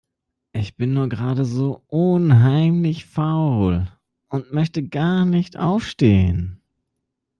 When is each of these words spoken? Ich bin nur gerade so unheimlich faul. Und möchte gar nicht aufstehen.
Ich 0.53 0.77
bin 0.77 0.95
nur 0.95 1.09
gerade 1.09 1.45
so 1.45 1.83
unheimlich 1.85 3.05
faul. 3.05 3.85
Und 4.29 4.51
möchte 4.51 4.81
gar 4.81 5.25
nicht 5.25 5.57
aufstehen. 5.57 6.59